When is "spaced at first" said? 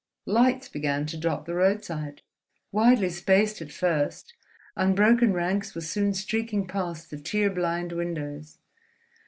3.11-4.33